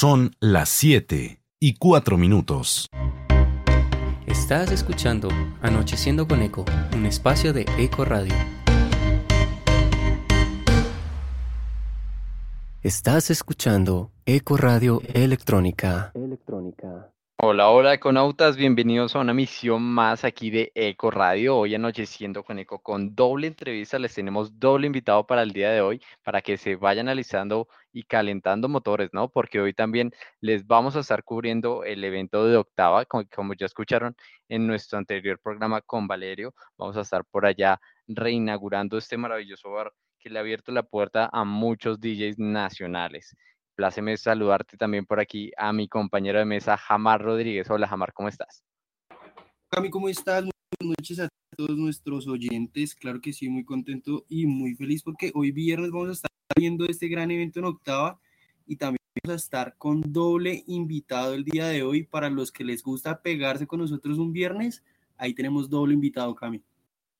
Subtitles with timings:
[0.00, 2.86] Son las 7 y 4 minutos.
[4.26, 5.28] Estás escuchando
[5.60, 8.32] Anocheciendo con Eco, un espacio de Eco Radio.
[12.80, 16.12] Estás escuchando Eco Radio Electrónica.
[16.14, 17.10] Electrónica.
[17.40, 21.56] Hola, hola econautas, bienvenidos a una misión más aquí de Eco Radio.
[21.56, 25.80] Hoy anocheciendo con Eco con doble entrevista, les tenemos doble invitado para el día de
[25.80, 29.28] hoy para que se vayan analizando y calentando motores, ¿no?
[29.30, 30.10] Porque hoy también
[30.40, 34.16] les vamos a estar cubriendo el evento de Octava, como, como ya escucharon
[34.48, 39.92] en nuestro anterior programa con Valerio, vamos a estar por allá reinaugurando este maravilloso bar
[40.18, 43.36] que le ha abierto la puerta a muchos DJs nacionales.
[43.78, 47.70] Pláceme saludarte también por aquí a mi compañero de mesa, Jamar Rodríguez.
[47.70, 48.64] Hola, Jamar, ¿cómo estás?
[49.68, 50.42] Cami, ¿cómo estás?
[50.80, 52.96] Buenas noches a todos nuestros oyentes.
[52.96, 56.86] Claro que sí, muy contento y muy feliz porque hoy viernes vamos a estar viendo
[56.86, 58.18] este gran evento en octava
[58.66, 62.02] y también vamos a estar con doble invitado el día de hoy.
[62.02, 64.82] Para los que les gusta pegarse con nosotros un viernes,
[65.16, 66.64] ahí tenemos doble invitado, Cami.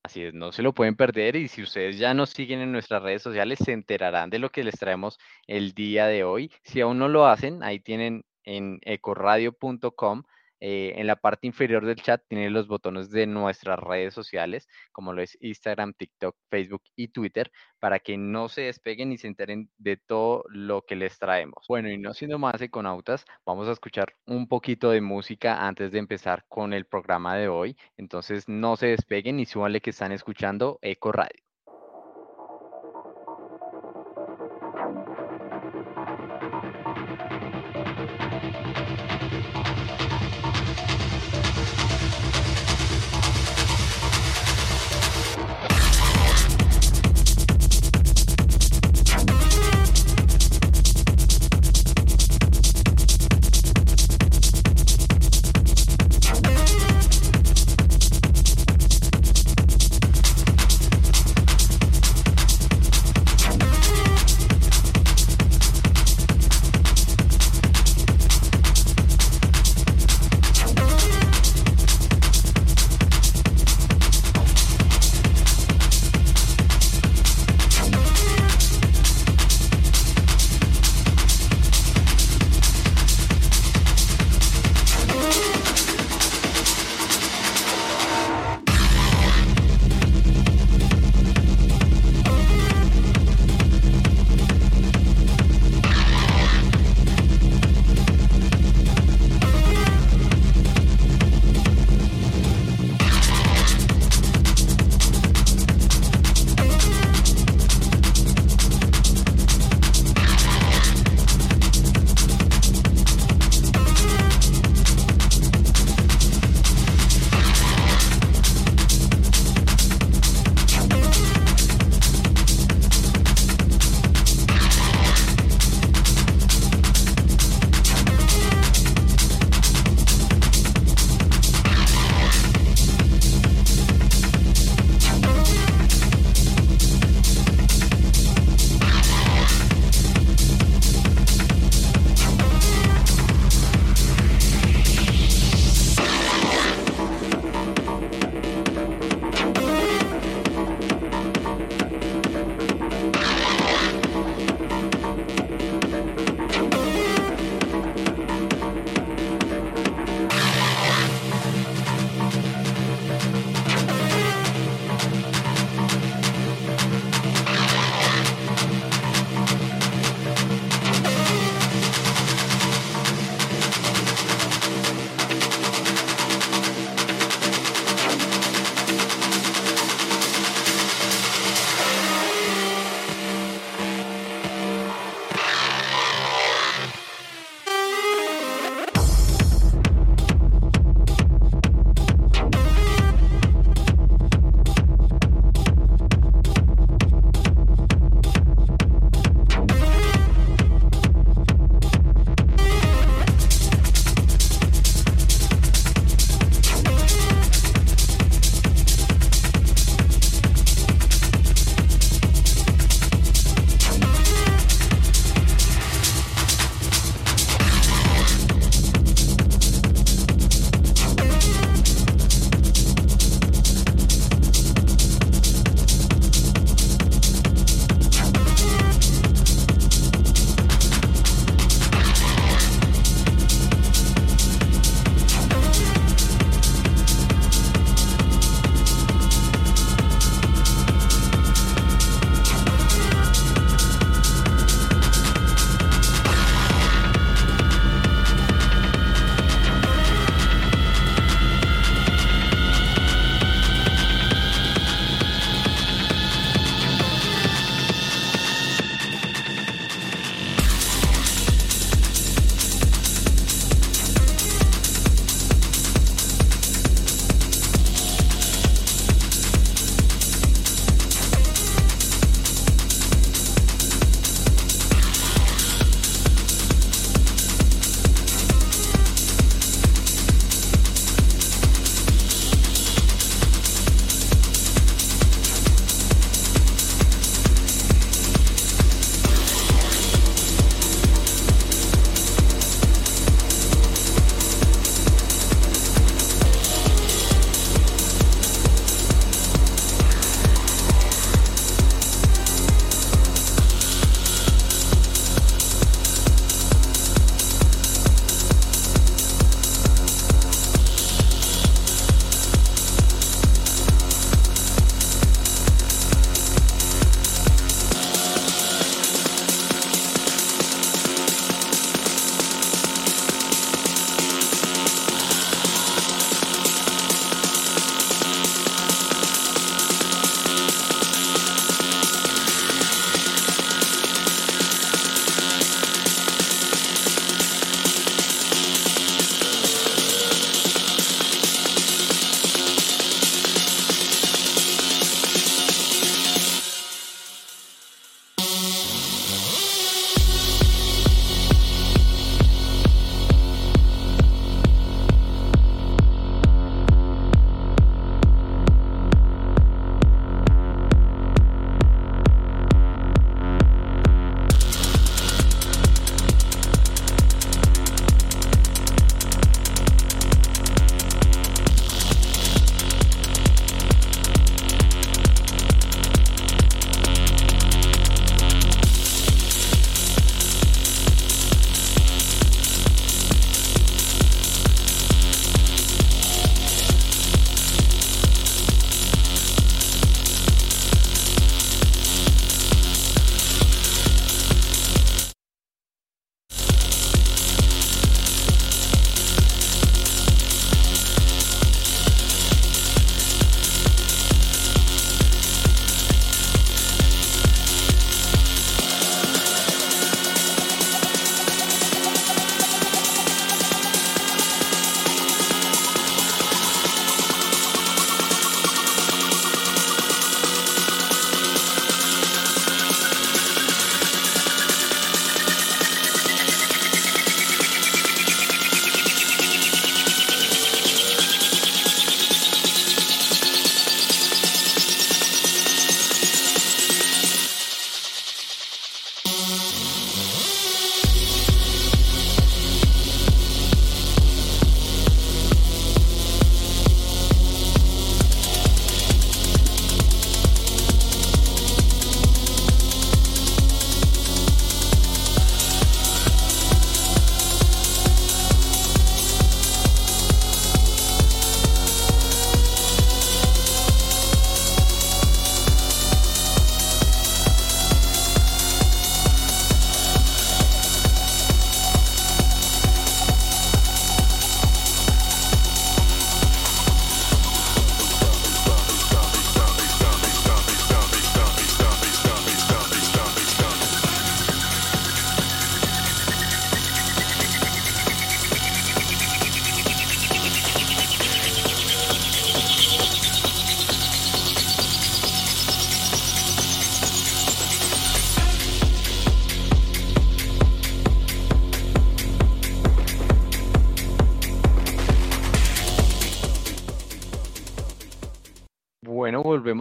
[0.08, 3.02] Así es, no se lo pueden perder y si ustedes ya nos siguen en nuestras
[3.02, 6.50] redes sociales se enterarán de lo que les traemos el día de hoy.
[6.62, 10.22] Si aún no lo hacen, ahí tienen en ecoradio.com
[10.60, 15.12] eh, en la parte inferior del chat tienen los botones de nuestras redes sociales, como
[15.12, 19.70] lo es Instagram, TikTok, Facebook y Twitter, para que no se despeguen y se enteren
[19.78, 21.64] de todo lo que les traemos.
[21.68, 25.98] Bueno, y no siendo más econautas, vamos a escuchar un poquito de música antes de
[25.98, 27.76] empezar con el programa de hoy.
[27.96, 31.47] Entonces, no se despeguen y súbanle que están escuchando Eco Radio.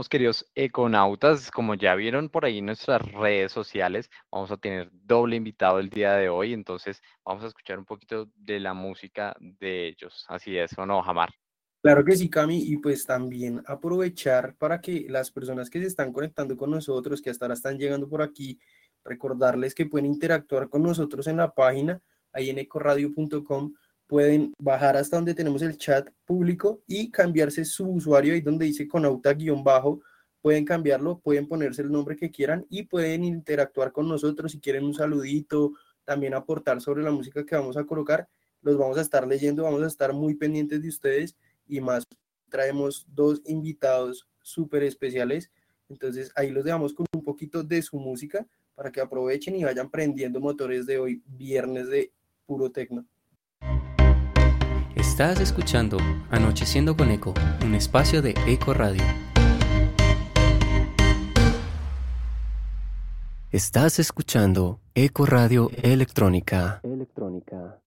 [0.09, 1.51] Queridos econautas.
[1.51, 5.89] Como ya vieron por ahí en nuestras redes sociales, vamos a tener doble invitado el
[5.89, 10.25] día de hoy, entonces vamos a escuchar un poquito de la música de ellos.
[10.29, 11.33] Así es, ¿o no, Jamar?
[11.81, 16.11] Claro que sí, Cami, y pues también aprovechar para que las personas que se están
[16.11, 18.59] conectando con nosotros, que hasta ahora están llegando por aquí,
[19.03, 23.73] recordarles que pueden interactuar con nosotros en la página, ahí en ecoradio.com,
[24.07, 28.87] pueden bajar hasta donde tenemos el chat público y cambiarse su usuario ahí donde dice
[28.87, 30.01] conauta-bajo,
[30.41, 34.85] pueden cambiarlo, pueden ponerse el nombre que quieran y pueden interactuar con nosotros si quieren
[34.85, 35.73] un saludito,
[36.05, 38.29] también aportar sobre la música que vamos a colocar,
[38.61, 41.35] los vamos a estar leyendo, vamos a estar muy pendientes de ustedes
[41.67, 42.05] y más
[42.49, 45.51] traemos dos invitados súper especiales.
[45.89, 49.89] Entonces ahí los dejamos con un poquito de su música para que aprovechen y vayan
[49.89, 52.11] prendiendo motores de hoy, viernes de
[52.45, 53.05] puro tecno.
[54.97, 55.97] Estás escuchando
[56.31, 59.03] Anocheciendo con Eco, un espacio de Eco Radio.
[63.51, 66.81] Estás escuchando Eco Radio Electrónica.
[66.83, 67.79] Electrónica.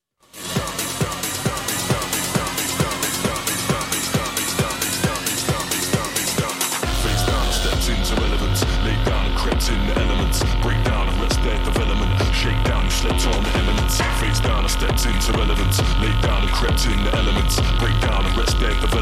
[9.36, 10.44] crept in the elements.
[10.62, 12.19] Break down and rest their development.
[12.40, 14.00] Shake down, you slept on the eminence.
[14.18, 15.78] Face down, I stepped into relevance.
[16.00, 17.60] Lay down and crept in the elements.
[17.78, 18.99] Break down and rest their.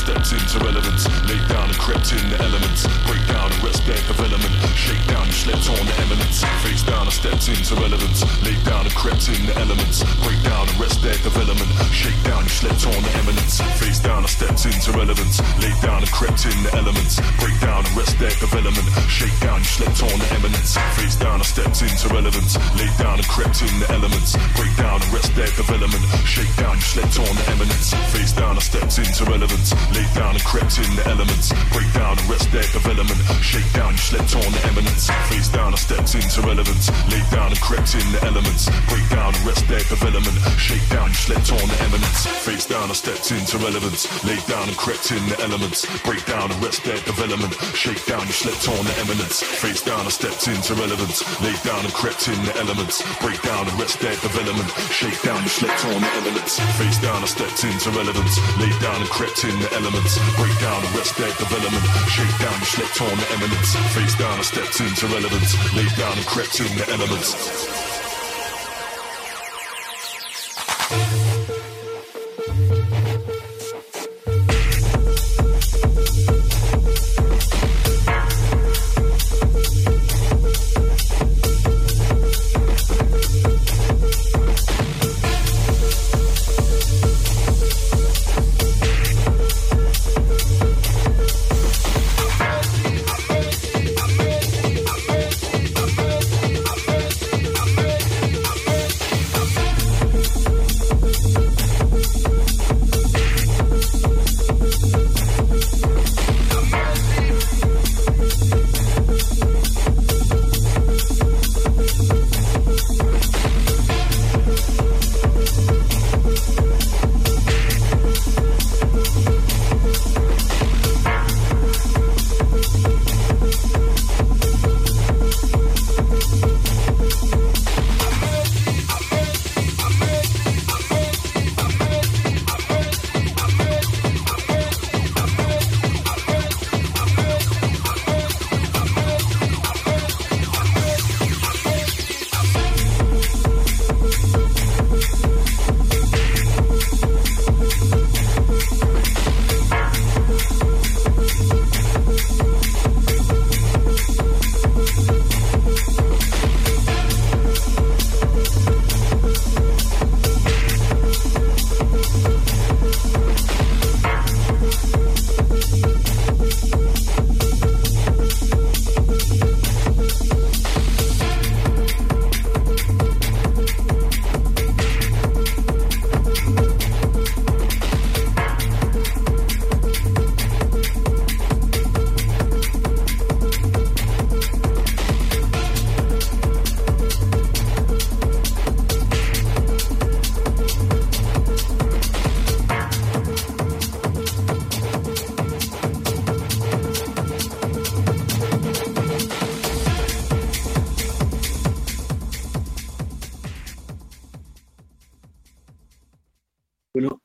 [0.00, 1.04] Stepped into relevance.
[1.28, 2.88] Lay down and crept in the elements.
[3.04, 4.54] Break down and rest their development.
[4.72, 6.40] Shake down, you slept on the eminence.
[6.64, 8.24] Face down, I stepped into relevance.
[8.40, 10.00] Lay down and crept in the elements.
[10.24, 11.68] Break down and rest their development.
[11.92, 13.60] Shake down, you slept on the eminence.
[13.76, 15.36] Face down, I stepped into relevance.
[15.60, 17.20] Lay down and crept in the elements.
[17.36, 18.88] Break down and rest their development.
[19.12, 20.80] Shake down, you slept on the eminence.
[20.96, 22.56] Face down, I stepped into relevance.
[22.80, 24.32] Lay down and crept in the elements.
[24.56, 26.04] Break down and rest their development.
[26.24, 27.92] Shake down, you slept on the eminence.
[28.16, 29.76] Face down, I stepped into relevance.
[29.94, 31.50] Lay down and crept in the elements.
[31.74, 33.18] Break down and rest their development.
[33.42, 35.10] Shake down, you slept on the eminence.
[35.26, 36.86] Face down, I stepped into relevance.
[37.10, 38.70] Lay down and crept in the elements.
[38.86, 40.36] Break down and rest their development.
[40.54, 42.26] Shake down, you slept on the eminence.
[42.46, 44.06] Face down, I stepped into relevance.
[44.22, 45.86] Lay down and crept in the elements.
[46.06, 47.54] Break down and rest their development.
[47.74, 49.42] Shake down, you slept on the eminence.
[49.42, 51.18] Face down, I stepped into relevance.
[51.42, 53.02] Lay down and crept in the elements.
[53.18, 54.70] Break down and rest their development.
[54.94, 56.62] Shake down, you slept on the eminence.
[56.78, 58.38] Face down, I stepped into relevance.
[58.62, 59.79] Lay down and crept in the.
[59.80, 61.84] Break down and rest their development.
[62.08, 63.74] Shake down, you slept on the eminence.
[63.94, 65.56] Face down, I stepped into relevance.
[65.74, 67.89] Lay down and crept in the elements.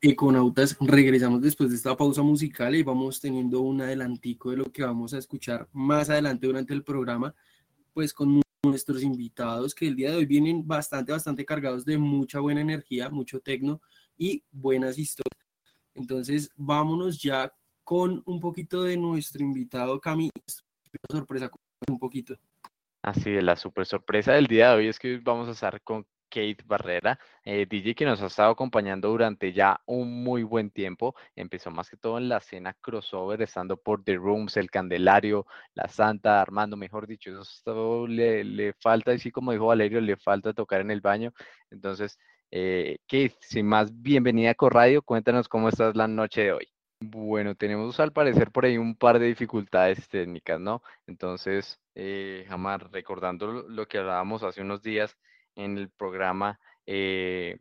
[0.10, 4.84] Econautas, regresamos después de esta pausa musical y vamos teniendo un adelantico de lo que
[4.84, 7.34] vamos a escuchar más adelante durante el programa,
[7.92, 12.40] pues con nuestros invitados que el día de hoy vienen bastante, bastante cargados de mucha
[12.40, 13.82] buena energía, mucho tecno
[14.16, 15.48] y buenas historias.
[15.96, 17.52] Entonces, vámonos ya
[17.84, 20.30] con un poquito de nuestro invitado Cami,
[21.10, 21.50] sorpresa
[21.88, 22.36] un poquito.
[23.02, 26.06] Así de la super sorpresa del día de hoy es que vamos a estar con
[26.36, 31.16] Kate Barrera, eh, DJ que nos ha estado acompañando durante ya un muy buen tiempo.
[31.34, 35.88] Empezó más que todo en la escena crossover, estando por The Rooms, El Candelario, La
[35.88, 40.82] Santa, Armando, mejor dicho, eso le, le falta, así como dijo Valerio, le falta tocar
[40.82, 41.32] en el baño.
[41.72, 42.20] Entonces,
[42.52, 46.68] eh, Kate, sin más, bienvenida a Corradio, cuéntanos cómo estás la noche de hoy.
[47.00, 50.82] Bueno, tenemos al parecer por ahí un par de dificultades técnicas, ¿no?
[51.08, 55.18] Entonces, eh, Jamar, recordando lo que hablábamos hace unos días,
[55.56, 57.58] en el programa, eh,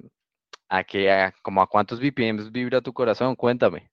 [0.68, 3.90] a que como a cuántos BPMs vibra tu corazón, cuéntame.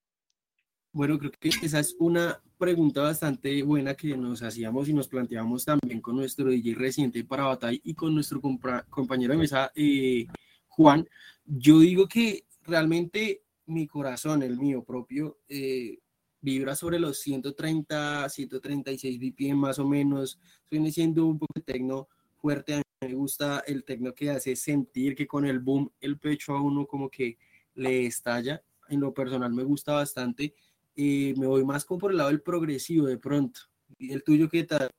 [0.94, 5.64] Bueno, creo que esa es una pregunta bastante buena que nos hacíamos y nos planteamos
[5.64, 8.42] también con nuestro DJ reciente para Batalla y con nuestro
[8.90, 10.28] compañero de mesa, eh,
[10.68, 11.08] Juan.
[11.46, 16.00] Yo digo que realmente mi corazón, el mío propio, eh,
[16.42, 20.40] vibra sobre los 130, 136 BPM más o menos.
[20.70, 22.10] Viene siendo un poco tecno
[22.42, 26.62] fuerte me gusta el tecno que hace sentir que con el boom el pecho a
[26.62, 27.38] uno como que
[27.76, 28.62] le estalla.
[28.90, 30.54] En lo personal me gusta bastante.
[30.94, 33.62] y me voy más como por el lado del progresivo de pronto.
[33.98, 34.90] ¿Y el tuyo qué tal?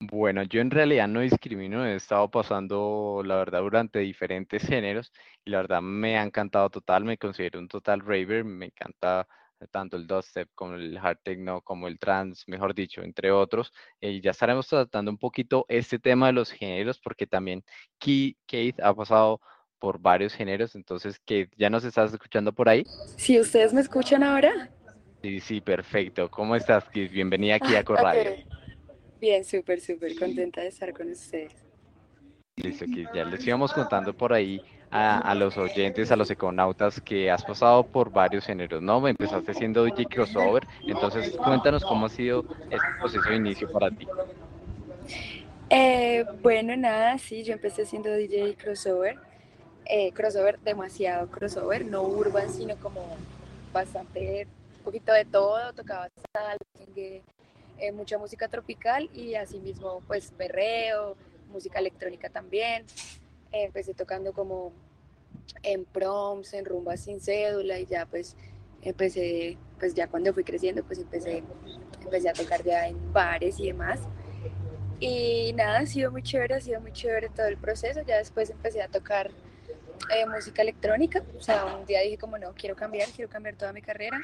[0.00, 5.12] Bueno, yo en realidad no discrimino, he estado pasando, la verdad, durante diferentes géneros
[5.44, 9.26] y la verdad me ha encantado total, me considero un total raver, me encanta
[9.70, 13.72] tanto el dubstep como el hard techno, como el trance, mejor dicho, entre otros.
[14.00, 17.64] Y ya estaremos tratando un poquito este tema de los géneros, porque también
[17.98, 19.40] Kate ha pasado
[19.78, 22.84] por varios géneros, entonces, Kate, ¿ya nos estás escuchando por ahí?
[23.16, 24.70] Sí, ¿ustedes me escuchan ahora?
[25.22, 26.30] Sí, sí, perfecto.
[26.30, 27.08] ¿Cómo estás, Kate?
[27.08, 28.36] Bienvenida aquí a Corradio.
[29.20, 31.52] Bien, súper, súper contenta de estar con ustedes.
[32.56, 34.62] Listo, Kate, ya les íbamos contando por ahí
[34.96, 39.06] a, los oyentes, a los econautas, que has pasado por varios géneros, ¿no?
[39.06, 44.06] Empezaste siendo DJ crossover, entonces cuéntanos cómo ha sido este proceso de inicio para ti.
[45.68, 49.16] Eh, bueno, nada, sí, yo empecé siendo DJ crossover,
[49.84, 53.16] eh, crossover, demasiado crossover, no urban, sino como
[53.72, 54.46] bastante,
[54.78, 56.58] un poquito de todo, tocaba salsa,
[56.96, 61.16] eh, mucha música tropical y asimismo pues perreo,
[61.52, 62.86] música electrónica también
[63.52, 64.72] empecé tocando como
[65.62, 68.36] en proms, en rumbas sin cédula y ya pues
[68.82, 71.42] empecé, pues ya cuando fui creciendo pues empecé,
[72.02, 74.00] empecé a tocar ya en bares y demás.
[74.98, 78.00] Y nada, ha sido muy chévere, ha sido muy chévere todo el proceso.
[78.06, 79.30] Ya después empecé a tocar
[80.14, 81.22] eh, música electrónica.
[81.38, 84.18] O sea, un día dije como no, quiero cambiar, quiero cambiar toda mi carrera.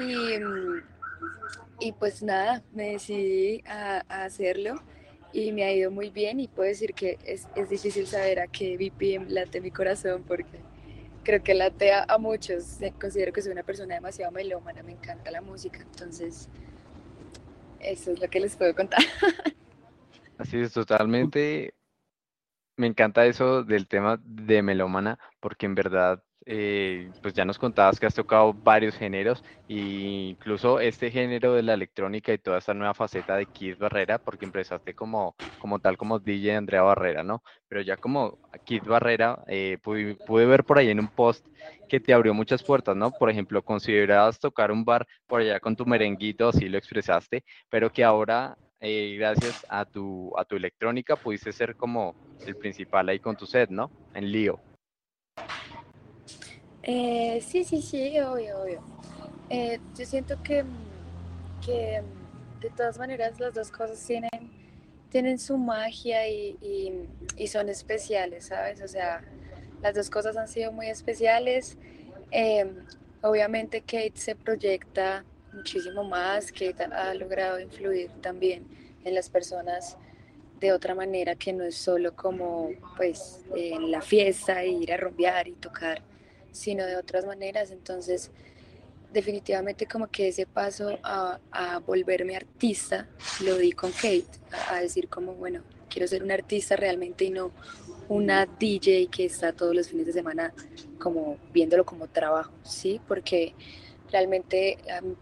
[0.00, 0.38] Y,
[1.86, 4.82] y pues nada, me decidí a, a hacerlo
[5.32, 8.46] y me ha ido muy bien y puedo decir que es, es difícil saber a
[8.46, 10.60] qué BPM late mi corazón porque
[11.22, 12.78] creo que late a, muchos.
[13.00, 16.48] Considero que soy una persona demasiado melómana, me encanta la música, entonces
[17.80, 19.00] eso es lo que les puedo contar.
[20.38, 21.74] Así es, totalmente.
[22.76, 28.00] Me encanta eso del tema de melómana porque en verdad eh, pues ya nos contabas
[28.00, 29.74] que has tocado varios géneros e
[30.30, 34.44] incluso este género de la electrónica y toda esta nueva faceta de Kid Barrera, porque
[34.44, 37.42] empezaste como, como tal como DJ Andrea Barrera, ¿no?
[37.68, 41.46] Pero ya como Kid Barrera, eh, pude, ver por ahí en un post
[41.88, 43.10] que te abrió muchas puertas, ¿no?
[43.12, 47.90] Por ejemplo, considerabas tocar un bar por allá con tu merenguito, así lo expresaste, pero
[47.90, 53.20] que ahora eh, gracias a tu, a tu electrónica pudiste ser como el principal ahí
[53.20, 53.92] con tu set, ¿no?
[54.14, 54.71] En lío.
[56.82, 58.82] Eh, sí, sí, sí, obvio, obvio.
[59.50, 60.64] Eh, yo siento que,
[61.64, 62.02] que
[62.60, 64.30] de todas maneras las dos cosas tienen,
[65.10, 66.56] tienen su magia y,
[67.36, 68.82] y, son especiales, ¿sabes?
[68.82, 69.22] O sea,
[69.80, 71.76] las dos cosas han sido muy especiales.
[72.30, 72.84] Em,
[73.20, 78.66] obviamente Kate se proyecta muchísimo más, Kate ha logrado influir también
[79.04, 79.98] en las personas
[80.60, 85.48] de otra manera que no es solo como pues en la fiesta, ir a rumbear
[85.48, 86.00] y tocar
[86.52, 87.70] sino de otras maneras.
[87.70, 88.30] Entonces,
[89.12, 91.38] definitivamente como que ese paso a,
[91.86, 93.08] volverme artista
[93.44, 94.26] lo di con Kate,
[94.70, 97.52] a, decir como, bueno, quiero ser una artista realmente y no
[98.08, 100.52] una DJ que está todos los fines de semana
[100.98, 103.00] como viéndolo como trabajo, ¿sí?
[103.06, 103.54] Porque
[104.10, 104.78] realmente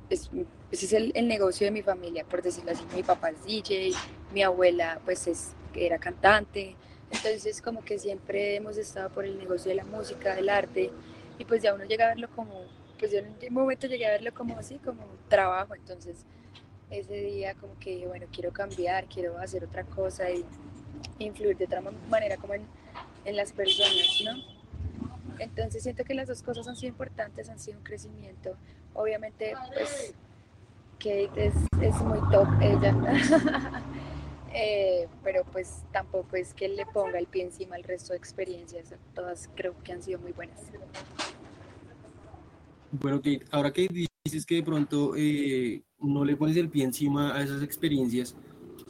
[0.08, 0.30] es,
[0.70, 2.84] ese es el, negocio de mi familia, por decirlo así.
[2.94, 3.92] Mi papá es DJ,
[4.32, 6.76] mi abuela pues es, era cantante,
[7.10, 10.90] entonces como que siempre hemos estado por el negocio de la música, del arte
[11.40, 12.52] y pues ya uno llega a verlo como,
[12.98, 16.26] pues yo en un momento llegué a verlo como así, como trabajo, entonces
[16.90, 20.44] ese día como que, bueno, quiero cambiar, quiero hacer otra cosa y
[21.18, 22.66] influir de otra manera como en,
[23.24, 24.32] en las personas, ¿no?
[25.38, 28.58] Entonces siento que las dos cosas han sido importantes, han sido un crecimiento.
[28.92, 30.12] Obviamente, pues
[30.98, 32.94] Kate es, es muy top ella,
[34.52, 38.94] eh, pero pues tampoco es que le ponga el pie encima al resto de experiencias.
[39.14, 40.60] Todas creo que han sido muy buenas.
[42.92, 43.88] Bueno, Kate, ahora que
[44.24, 48.34] dices que de pronto eh, no le pones el pie encima a esas experiencias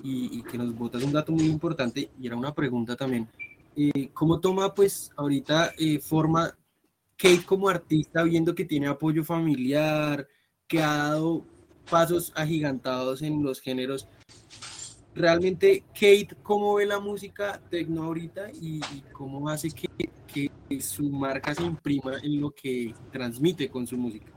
[0.03, 3.29] y, y que nos botas un dato muy importante, y era una pregunta también,
[3.77, 6.57] eh, ¿cómo toma pues ahorita eh, forma
[7.17, 10.27] Kate como artista viendo que tiene apoyo familiar,
[10.67, 11.45] que ha dado
[11.91, 14.09] pasos agigantados en los géneros?
[15.21, 19.89] Realmente, Kate, ¿cómo ve la música tecno ahorita y, y cómo hace que,
[20.27, 24.33] que, su marca se imprima en lo que transmite con su música?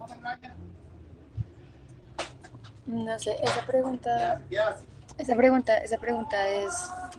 [2.86, 4.42] No sé, esa pregunta
[5.18, 6.74] esa pregunta, esa pregunta es,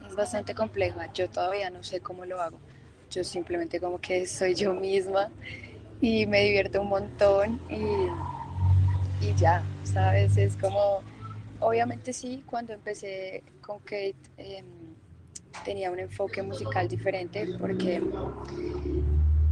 [0.07, 1.13] es, bastante compleja.
[1.13, 2.59] Yo todavía no sé cómo lo hago.
[3.11, 5.31] Yo simplemente como que soy yo misma
[6.01, 10.37] y me divierto un montón y, y ya, ¿sabes?
[10.37, 11.03] Es como,
[11.65, 14.65] obviamente sí, cuando empecé con Kate eh,
[15.65, 18.03] tenía un enfoque musical diferente porque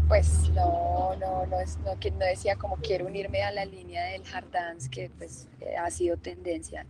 [0.09, 4.23] pues no, no, no, es, no, no decía como quiero unirme a la línea del
[4.33, 5.49] hard dance que pues
[5.79, 6.87] ha sido tendencia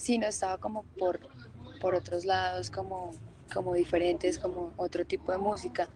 [0.00, 1.20] sino estaba como por,
[1.78, 3.10] por otros lados, como,
[3.52, 5.90] como diferentes, como otro tipo de música.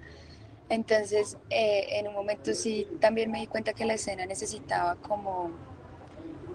[0.68, 5.52] Entonces, eh, en un momento sí, también me di cuenta que la escena necesitaba como,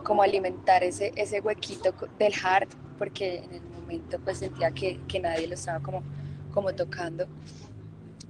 [0.03, 5.19] como alimentar ese, ese huequito del hard, porque en el momento pues sentía que, que
[5.19, 6.03] nadie lo estaba como,
[6.51, 7.27] como tocando.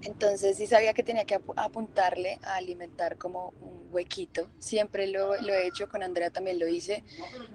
[0.01, 4.49] Entonces sí sabía que tenía que apuntarle a alimentar como un huequito.
[4.59, 7.03] Siempre lo, lo, he hecho, con Andrea también lo hice,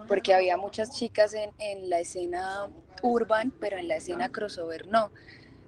[0.09, 2.69] porque había muchas chicas en, en la escena
[3.03, 5.11] urban, pero en la escena crossover no.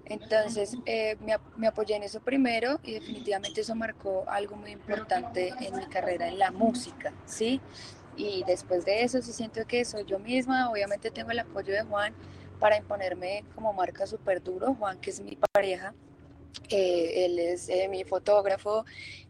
[0.09, 5.53] Entonces eh, me, me, apoyé en eso primero y definitivamente eso marcó algo muy importante
[5.61, 7.61] en mi carrera en la música, ¿sí?
[8.17, 11.83] Y después de eso sí siento que soy yo misma, obviamente tengo el apoyo de
[11.83, 12.15] Juan
[12.59, 15.95] para imponerme como marca súper duro, Juan que es mi pareja,
[16.71, 18.85] eh, él es eh, mi fotógrafo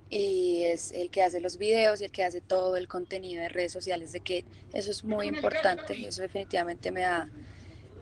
[0.08, 3.48] y es el que hace los videos y el que hace todo el contenido de
[3.48, 6.06] redes sociales de que eso es muy importante.
[6.06, 7.28] Eso definitivamente me ha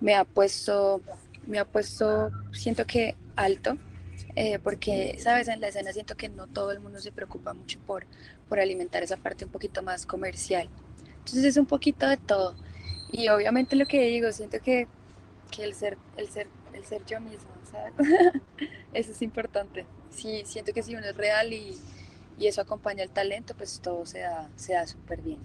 [0.00, 1.00] me ha puesto
[1.46, 3.78] me ha puesto siento que alto
[4.36, 7.78] eh, porque sabes en la escena siento que no todo el mundo se preocupa mucho
[7.86, 8.06] por
[8.48, 10.68] por alimentar esa parte un poquito más comercial
[11.18, 12.54] entonces es un poquito de todo
[13.12, 14.88] y obviamente lo que digo siento que,
[15.50, 17.54] que el ser el ser el ser yo mismo
[18.92, 19.86] eso es importante.
[20.10, 21.76] Sí, siento que si uno es real y,
[22.38, 25.38] y eso acompaña el talento, pues todo se da, se da súper bien.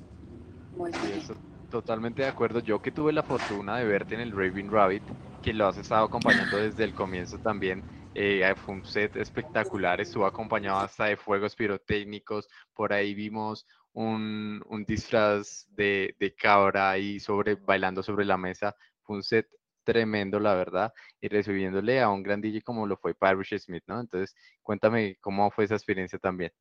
[0.76, 1.22] Muy bien.
[1.70, 2.60] Totalmente de acuerdo.
[2.60, 5.04] Yo que tuve la fortuna de verte en el Raven Rabbit,
[5.42, 7.84] que lo has estado acompañando desde el comienzo también.
[8.22, 12.50] Eh, fue un set espectacular, estuvo acompañado hasta de fuegos pirotécnicos.
[12.74, 18.76] Por ahí vimos un, disfraz de, cabra ahí sobre, bailando sobre la mesa.
[19.04, 19.48] Fue un set
[19.86, 24.02] tremendo, la verdad, y recibiéndole a un gran DJ como lo fue Parrish Smith, ¿no?
[24.02, 26.52] Entonces, cuéntame cómo fue esa experiencia también.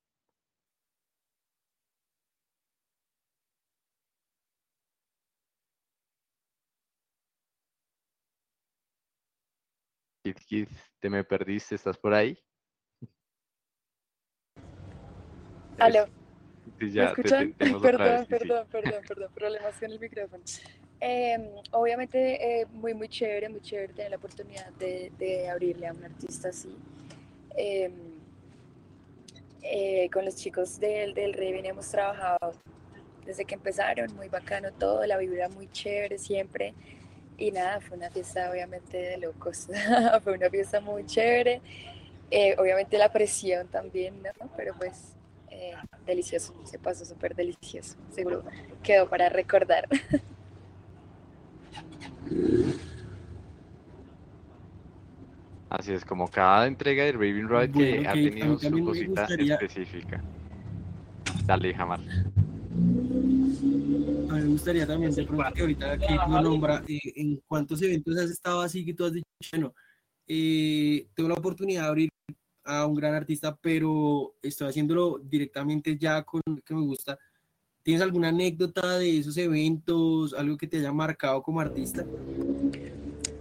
[10.22, 10.68] Kid, Kid,
[11.00, 12.38] te me perdiste, ¿estás por ahí?
[15.78, 16.06] Aló.
[16.78, 17.52] Sí, ya, ¿Me escuchan?
[17.54, 18.26] te, te, perdón, perdón, sí.
[18.28, 18.66] perdón,
[19.06, 20.42] perdón, problemas con el micrófono.
[21.00, 25.92] Eh, obviamente, eh, muy, muy chévere, muy chévere tener la oportunidad de, de abrirle a
[25.92, 26.76] un artista así.
[29.70, 32.52] Eh, con los chicos del, del Raven hemos trabajado
[33.26, 36.72] desde que empezaron, muy bacano todo, la vibra muy chévere siempre.
[37.38, 39.68] Y nada, fue una fiesta obviamente de locos,
[40.24, 41.60] fue una fiesta muy chévere.
[42.58, 44.50] obviamente la presión también, ¿no?
[44.56, 45.14] Pero pues
[46.04, 48.44] delicioso, se pasó súper delicioso, seguro
[48.82, 49.88] quedó para recordar.
[55.70, 60.22] Así es, como cada entrega de Raven Ride que ha tenido su cosita gustaría- específica.
[61.44, 62.00] Dale, Jamar.
[64.48, 68.60] Gustaría también, de pronto que ahorita que lo nombra, eh, en cuántos eventos has estado
[68.60, 69.74] así que tú has dicho, bueno,
[70.26, 72.08] eh, tengo la oportunidad de abrir
[72.64, 77.18] a un gran artista, pero estoy haciéndolo directamente ya con que me gusta.
[77.82, 82.04] ¿Tienes alguna anécdota de esos eventos, algo que te haya marcado como artista?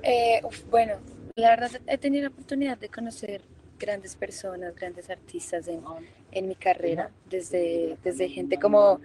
[0.03, 0.93] Eh, uf, bueno,
[1.35, 3.41] la verdad he tenido la oportunidad de conocer
[3.77, 5.81] grandes personas, grandes artistas en,
[6.31, 8.99] en mi carrera, desde, desde gente como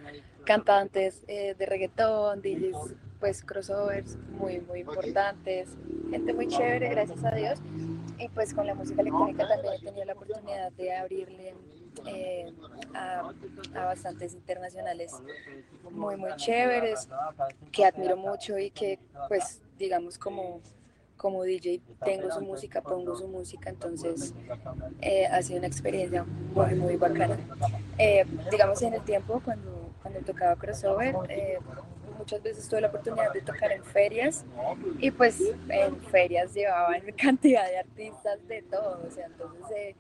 [0.45, 5.69] cantantes eh, de reggaetón, DJs, pues crossovers muy, muy importantes,
[6.11, 7.59] gente muy chévere, gracias a Dios.
[8.19, 11.55] Y pues con la música electrónica también he tenido la oportunidad de abrirle
[12.07, 12.53] eh,
[12.95, 13.33] a,
[13.75, 15.13] a, bastantes internacionales
[15.91, 17.09] muy, muy chéveres,
[17.71, 20.61] que admiro mucho y que pues digamos como
[21.23, 24.35] como DJ tengo su música, pongo su música, entonces
[25.01, 27.39] eh, ha sido una experiencia muy, muy bacana.
[27.97, 31.59] Eh, digamos en el tiempo, cuando, cuando tocaba crossover, eh,
[32.19, 34.45] muchas veces tuve la oportunidad de tocar en ferias
[34.99, 39.97] y pues en ferias llevaban cantidad de artistas de todo, o sea, entonces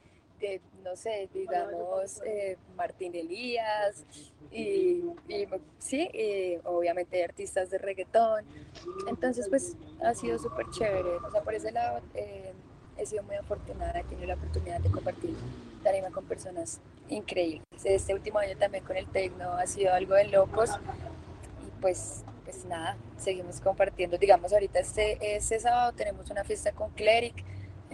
[0.82, 4.04] no sé, digamos, eh, Martín Elías,
[4.50, 5.02] y,
[5.78, 6.10] sí,
[6.64, 8.44] obviamente artistas de reggaetón.
[9.08, 11.16] Entonces, pues ha sido súper chévere.
[11.26, 12.52] O sea, por ese lado eh,
[12.98, 15.34] he sido muy afortunada, he tenido la oportunidad de compartir
[15.82, 17.66] tarima con personas increíbles.
[17.84, 20.70] Este último año también con el Tecno ha sido algo de locos.
[21.66, 24.18] Y pues, pues nada, seguimos compartiendo.
[24.18, 27.44] Digamos, ahorita este, este sábado tenemos una fiesta con Cleric,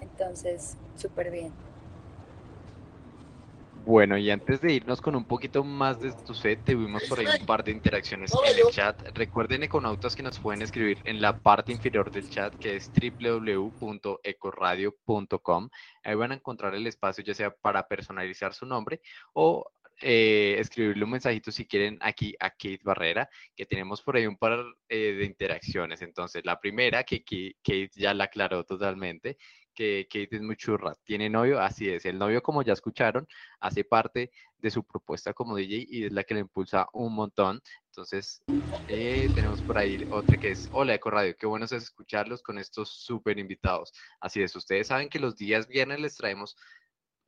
[0.01, 1.53] entonces súper bien.
[3.85, 7.27] Bueno, y antes de irnos con un poquito más de tu set, tuvimos por ahí
[7.41, 9.01] un par de interacciones en el chat.
[9.15, 15.71] Recuerden, econautas, que nos pueden escribir en la parte inferior del chat, que es www.ecoradio.com.
[16.03, 19.01] Ahí van a encontrar el espacio, ya sea para personalizar su nombre
[19.33, 19.65] o
[20.01, 24.37] eh, escribirle un mensajito si quieren aquí a Kate Barrera, que tenemos por ahí un
[24.37, 26.03] par eh, de interacciones.
[26.03, 29.39] Entonces, la primera, que Kate ya la aclaró totalmente,
[29.79, 30.97] que Kate es muy churra.
[31.05, 31.61] ¿Tiene novio?
[31.61, 32.05] Así es.
[32.05, 33.29] El novio, como ya escucharon,
[33.61, 37.61] hace parte de su propuesta como DJ y es la que le impulsa un montón.
[37.87, 38.43] Entonces,
[38.89, 42.59] eh, tenemos por ahí otra que es, hola Eco Radio, qué bueno es escucharlos con
[42.59, 43.93] estos súper invitados.
[44.21, 46.57] Así es, ustedes saben que los días viernes les traemos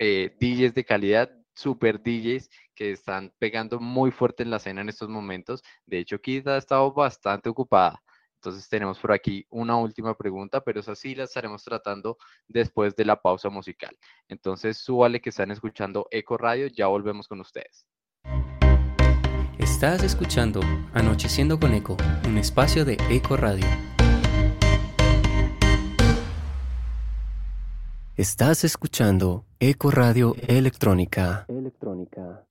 [0.00, 4.88] eh, DJs de calidad, super DJs que están pegando muy fuerte en la escena en
[4.88, 5.62] estos momentos.
[5.86, 8.02] De hecho, Kate ha estado bastante ocupada.
[8.42, 12.16] Entonces tenemos por aquí una última pregunta, pero esa sí la estaremos tratando
[12.48, 13.94] después de la pausa musical.
[14.28, 17.86] Entonces súbale que están escuchando Eco Radio, ya volvemos con ustedes.
[19.58, 20.62] Estás escuchando
[20.94, 23.66] Anocheciendo con Eco, un espacio de Eco Radio.
[28.16, 31.44] Estás escuchando Eco Radio Electrónica.
[31.46, 32.46] Electrónica.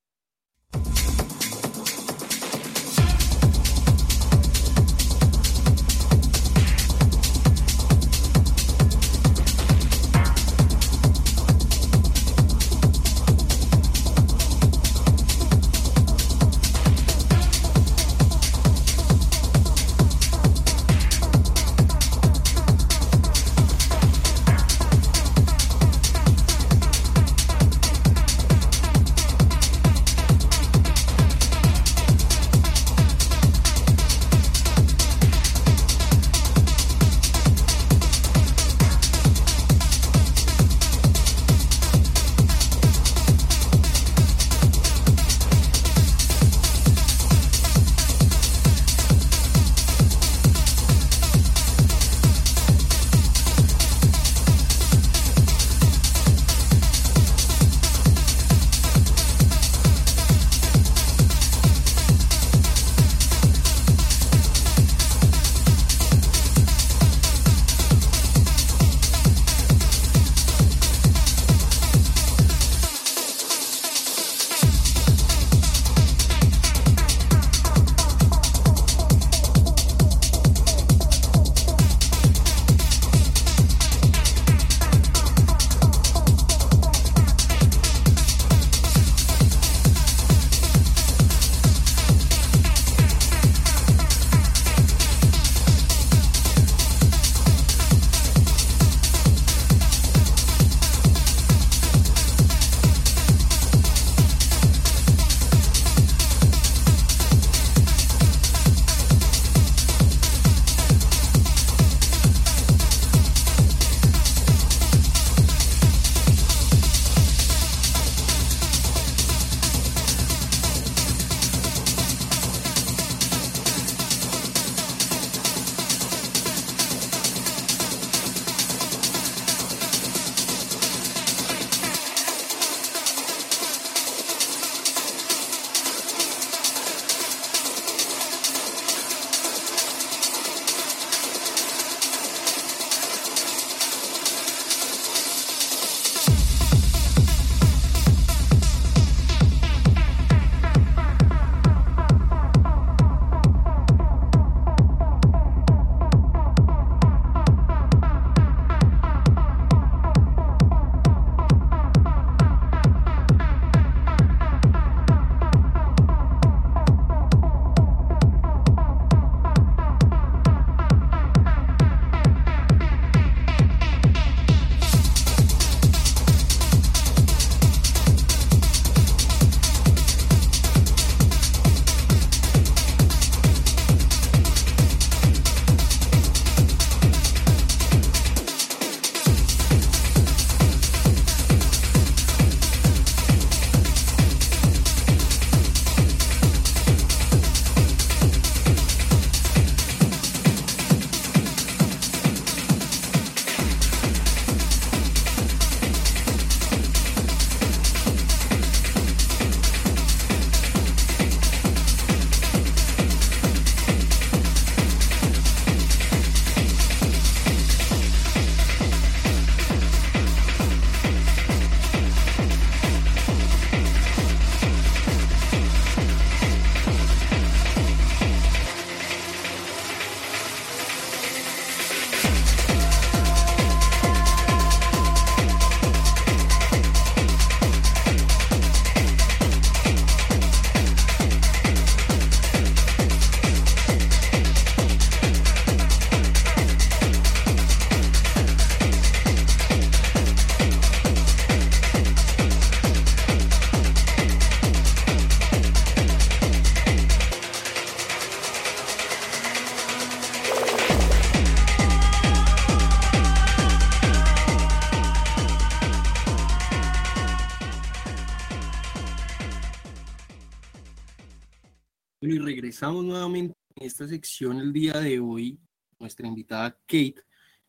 [272.70, 275.58] Regresamos nuevamente en esta sección el día de hoy,
[275.98, 277.16] nuestra invitada Kate,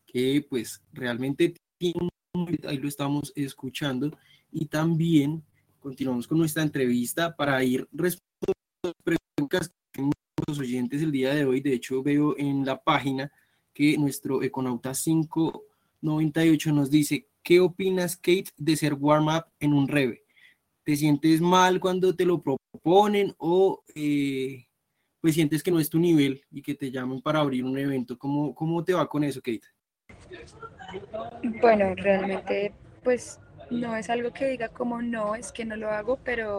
[0.05, 4.15] que pues realmente tiene un, ahí lo estamos escuchando,
[4.51, 5.43] y también
[5.79, 10.07] continuamos con nuestra entrevista para ir respondiendo preguntas que
[10.47, 11.61] los oyentes el día de hoy.
[11.61, 13.31] De hecho, veo en la página
[13.73, 20.25] que nuestro Econauta 598 nos dice, ¿qué opinas, Kate, de ser warm-up en un reve?
[20.83, 24.67] ¿Te sientes mal cuando te lo proponen o eh,
[25.21, 28.17] pues sientes que no es tu nivel y que te llamen para abrir un evento?
[28.17, 29.61] ¿Cómo, cómo te va con eso, Kate?
[31.61, 36.17] Bueno, realmente pues no es algo que diga como no, es que no lo hago,
[36.23, 36.57] pero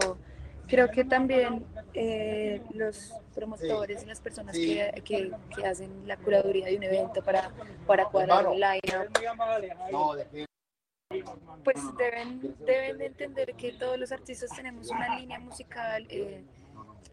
[0.67, 6.67] creo que también eh, los promotores y las personas que, que, que, hacen la curaduría
[6.67, 7.51] de un evento para,
[7.85, 8.79] para cuadrar un line
[11.63, 16.43] pues deben, deben entender que todos los artistas tenemos una línea musical eh,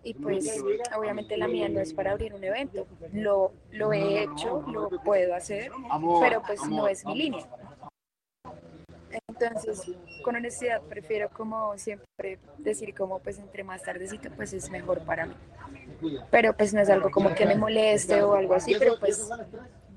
[0.03, 0.63] y pues
[0.97, 2.87] obviamente la mía no es para abrir un evento.
[3.13, 5.71] Lo, lo he hecho, lo puedo hacer,
[6.21, 7.47] pero pues no es mi línea.
[9.29, 9.91] Entonces,
[10.23, 15.27] con honestidad, prefiero como siempre decir como pues entre más tardecito pues es mejor para
[15.27, 15.35] mí.
[16.31, 19.29] Pero pues no es algo como que me moleste o algo así, pero pues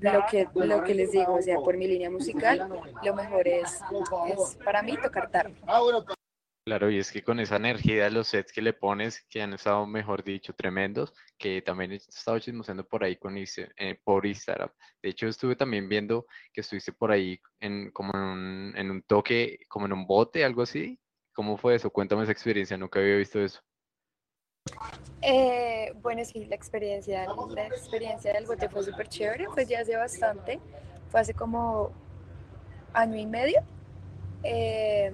[0.00, 2.68] lo que, lo que les digo, o sea, por mi línea musical,
[3.02, 3.80] lo mejor es,
[4.64, 5.54] para mí tocar tarde.
[6.66, 9.86] Claro, y es que con esa energía los sets que le pones, que han estado,
[9.86, 14.70] mejor dicho, tremendos, que también he estado chismoseando por ahí con, eh, por Instagram.
[15.02, 19.02] De hecho, estuve también viendo que estuviste por ahí en, como en un, en un
[19.02, 20.98] toque, como en un bote, algo así.
[21.34, 21.90] ¿Cómo fue eso?
[21.90, 23.60] Cuéntame esa experiencia, nunca había visto eso.
[25.20, 29.96] Eh, bueno, sí, la experiencia, la experiencia del bote fue súper chévere, pues ya hace
[29.96, 30.58] bastante,
[31.10, 31.92] fue hace como
[32.94, 33.62] año y medio.
[34.42, 35.12] Eh,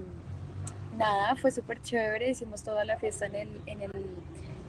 [1.00, 3.90] nada, fue súper chévere, hicimos toda la fiesta en el, en el,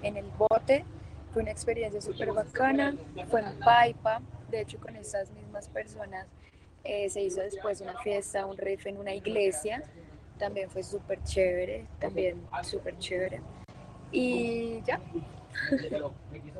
[0.02, 0.86] en el bote,
[1.34, 2.96] fue una experiencia súper bacana,
[3.30, 6.28] fue en Paipa, de hecho con esas mismas personas
[6.84, 9.84] eh, se hizo después una fiesta, un riff en una iglesia,
[10.40, 13.42] también fue súper chévere, también súper chévere.
[14.12, 15.00] Y ya,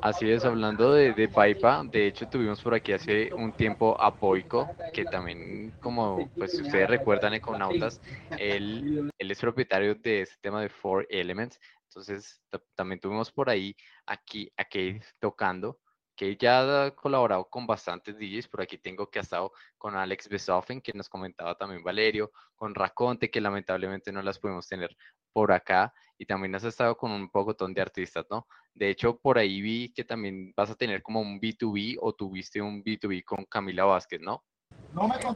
[0.00, 4.10] Así es, hablando de, de, Paipa, de hecho tuvimos por aquí hace un tiempo a
[4.10, 8.00] Boico, que también, como pues ustedes recuerdan, Econautas,
[8.38, 12.42] él, él es propietario de este tema de Four Elements, entonces
[12.74, 13.76] también tuvimos por ahí
[14.06, 15.78] aquí a Kate tocando,
[16.16, 20.28] que ya ha colaborado con bastantes DJs, por aquí tengo que ha estado con Alex
[20.28, 24.96] Besoffen, que nos comentaba también Valerio, con Raconte, que lamentablemente no las pudimos tener
[25.32, 28.46] por acá, y también has estado con un pocotón de artistas, ¿no?
[28.74, 32.62] De hecho, por ahí vi que también vas a tener como un B2B o tuviste
[32.62, 34.44] un B2B con Camila Vázquez, ¿no?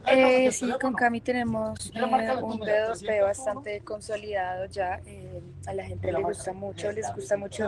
[0.05, 2.03] Eh, sí, con Cami tenemos eh,
[2.41, 5.01] un B2B bastante consolidado ya.
[5.05, 7.67] Eh, a la gente le gusta mucho, les gusta mucho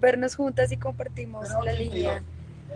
[0.00, 2.22] vernos juntas y compartimos la línea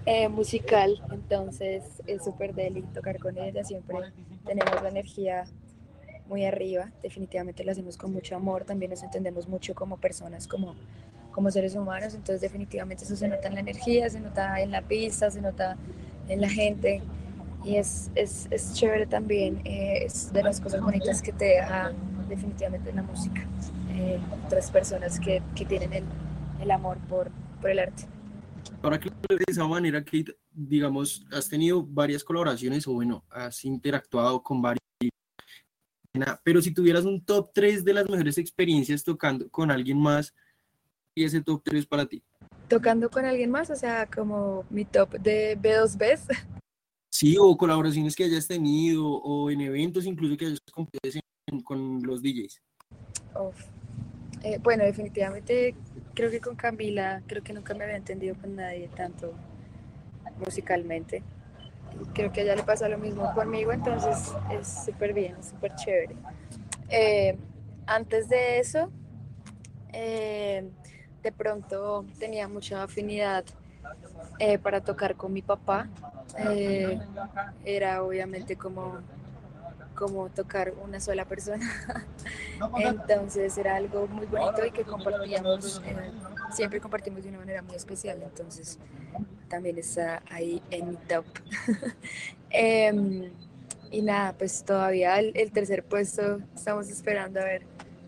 [0.06, 1.02] eh, musical.
[1.10, 3.64] Entonces es súper deli tocar con ella.
[3.64, 4.12] Siempre
[4.46, 5.44] tenemos la energía
[6.32, 6.90] muy arriba.
[7.02, 8.64] Definitivamente lo hacemos con mucho amor.
[8.64, 10.74] También nos entendemos mucho como personas, como
[11.32, 14.82] como seres humanos, entonces definitivamente eso se nota en la energía, se nota en la
[14.82, 15.76] pista, se nota
[16.28, 17.02] en la gente
[17.64, 21.92] y es, es, es chévere también, eh, es de las cosas bonitas que te deja
[22.28, 23.46] definitivamente la música,
[23.92, 26.04] eh, otras personas que, que tienen el,
[26.60, 27.30] el, amor por,
[27.60, 28.04] por el arte.
[28.82, 34.42] Ahora que de esa manera, Kate, digamos, has tenido varias colaboraciones o bueno, has interactuado
[34.42, 34.81] con varios
[36.44, 40.34] pero si tuvieras un top 3 de las mejores experiencias tocando con alguien más,
[41.14, 42.22] y ese top 3 para ti?
[42.68, 46.26] Tocando con alguien más, o sea, como mi top de B2Bs.
[47.10, 51.22] Sí, o colaboraciones que hayas tenido, o en eventos incluso que hayas compartido
[51.64, 52.62] con los DJs.
[54.42, 55.74] Eh, bueno, definitivamente
[56.14, 59.34] creo que con Camila, creo que nunca me había entendido con nadie tanto
[60.38, 61.22] musicalmente.
[62.14, 66.14] Creo que a ella le pasa lo mismo conmigo, entonces es súper bien, súper chévere.
[66.88, 67.36] Eh,
[67.86, 68.90] antes de eso,
[69.92, 70.68] eh,
[71.22, 73.44] de pronto tenía mucha afinidad
[74.38, 75.88] eh, para tocar con mi papá.
[76.38, 76.98] Eh,
[77.64, 78.98] era obviamente como,
[80.02, 81.64] como tocar una sola persona.
[82.76, 86.10] Entonces era algo muy bonito y que compartíamos, eh,
[86.50, 88.20] siempre compartimos de una manera muy especial.
[88.20, 88.80] Entonces
[89.48, 91.24] también está ahí en mi top.
[92.54, 93.32] Em,
[93.90, 97.62] y nada, pues todavía el, el tercer puesto estamos esperando a ver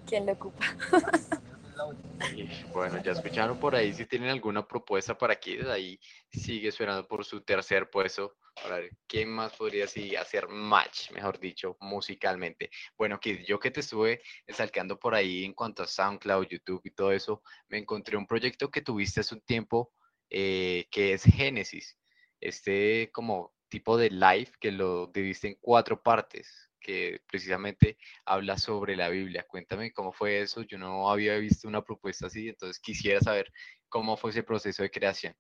[0.04, 0.64] quién lo ocupa.
[2.74, 5.98] bueno, ya escucharon por ahí si tienen alguna propuesta para Kid, ahí
[6.30, 8.34] sigue esperando por su tercer puesto.
[8.62, 12.70] Para quién más podría hacer match, mejor dicho, musicalmente.
[12.96, 16.90] Bueno, Kid, yo que te estuve salcando por ahí en cuanto a SoundCloud, YouTube y
[16.92, 19.92] todo eso, me encontré un proyecto que tuviste hace un tiempo
[20.30, 21.98] eh, que es Génesis,
[22.40, 28.94] este como tipo de live que lo dividiste en cuatro partes, que precisamente habla sobre
[28.96, 29.46] la Biblia.
[29.48, 33.52] Cuéntame cómo fue eso, yo no había visto una propuesta así, entonces quisiera saber
[33.88, 35.34] cómo fue ese proceso de creación.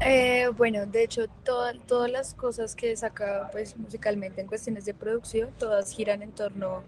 [0.00, 4.94] Eh, bueno, de hecho, todas las cosas que he sacado pues, musicalmente en cuestiones de
[4.94, 6.82] producción, todas giran en torno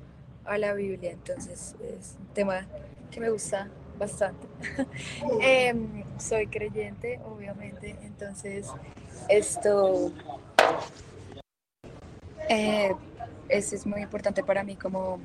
[0.44, 2.66] a la Biblia, entonces es un tema
[3.10, 4.46] que me gusta bastante.
[5.40, 8.68] Em, soy creyente, obviamente, entonces
[9.28, 10.12] esto
[12.48, 12.92] eh,
[13.48, 15.18] es muy importante para mí como,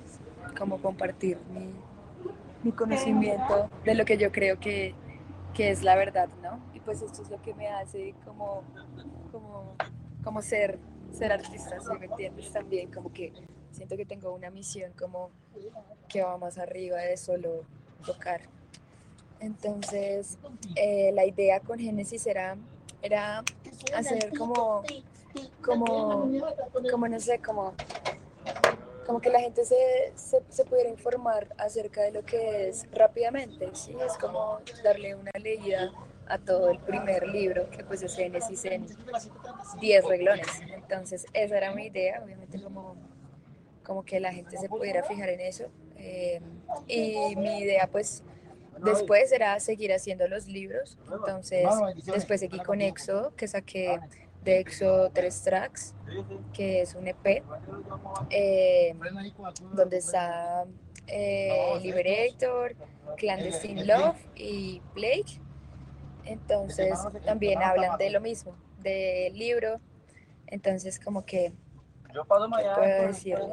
[0.58, 1.74] como compartir mi,
[2.64, 4.94] mi conocimiento de lo que yo creo que,
[5.54, 6.60] que es la verdad, ¿no?
[6.86, 8.64] pues esto es lo que me hace como,
[9.32, 9.76] como,
[10.24, 10.80] como ser,
[11.12, 12.52] ser artista, ¿sí me entiendes?
[12.52, 13.34] También como que
[13.72, 15.30] siento que tengo una misión como
[16.08, 17.64] que va más arriba de solo
[18.06, 18.42] tocar.
[19.40, 20.38] Entonces,
[20.76, 22.58] eh, la idea con Génesis era,
[23.02, 23.44] era
[23.96, 24.84] hacer como,
[25.64, 26.30] como,
[26.92, 27.74] como, no sé, como,
[29.06, 33.96] como que la gente se, se, pudiera informar acerca de lo que es rápidamente, ¿sí?
[34.06, 35.92] Es como darle una leída
[36.28, 38.88] a todo el primer libro, que pues es Génesis en
[39.80, 40.48] 10 reglones.
[40.74, 42.96] Entonces, esa era mi idea, obviamente como,
[43.84, 45.66] como que la gente se pudiera fijar en eso.
[45.98, 46.42] Eh,
[46.88, 48.24] y mi idea pues
[48.84, 50.98] después era seguir haciendo los libros.
[51.12, 51.68] Entonces,
[52.06, 54.00] después seguí con EXO, que saqué
[54.44, 55.94] de EXO tres tracks,
[56.54, 57.44] que es un EP,
[58.30, 58.96] eh,
[59.74, 60.66] donde está
[61.08, 62.76] eh, Liberator,
[63.18, 65.40] Clandestine Love y Blake.
[66.26, 69.80] Entonces también hablan de lo mismo, del libro.
[70.48, 71.54] Entonces como que,
[72.12, 72.48] ¿qué puedo
[73.08, 73.48] decirles?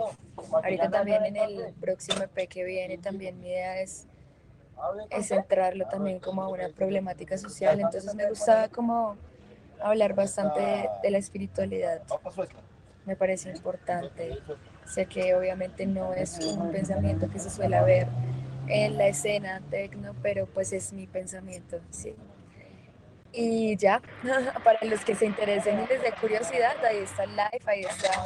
[0.52, 4.06] Ahorita también en el próximo EP que viene también mi idea es,
[5.10, 7.80] es centrarlo también como a una problemática social.
[7.80, 9.16] Entonces me gustaba como
[9.80, 12.02] hablar bastante de, la espiritualidad.
[13.06, 14.38] Me parece importante.
[14.84, 18.08] Sé que obviamente no es un pensamiento que se suele ver
[18.68, 22.14] en la escena tecno, pero pues es mi pensamiento, sí.
[23.32, 24.02] Y ya,
[24.64, 28.24] para los que se interesen y les dé curiosidad, ahí está el live, ahí está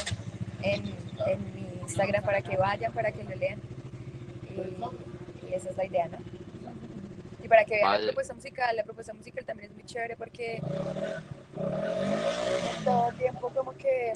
[0.62, 0.94] en,
[1.26, 3.60] en, mi Instagram para que vayan, para que lo lean.
[4.50, 6.18] Y, esa es la idea, ¿no?
[7.42, 10.62] Y para que vean la propuesta musical, la propuesta musical también es muy chévere porque
[12.84, 14.12] todo el tiempo como que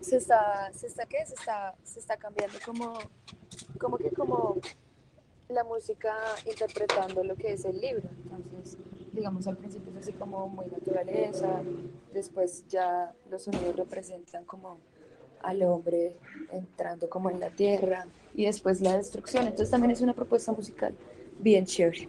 [0.00, 1.24] se está, se está, ¿qué?
[1.26, 2.98] Se está, se está cambiando como,
[3.78, 4.56] como que como
[5.48, 6.14] la música
[6.44, 8.08] interpretando lo que es el libro.
[8.34, 8.78] Entonces,
[9.12, 11.62] digamos, al principio es así como muy naturaleza,
[12.12, 14.78] después ya los sonidos representan como
[15.42, 16.16] al hombre
[16.50, 19.44] entrando como en la tierra y después la destrucción.
[19.44, 20.94] Entonces también es una propuesta musical
[21.38, 22.08] bien chévere.